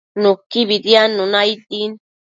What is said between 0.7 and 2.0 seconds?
diadnuna aid din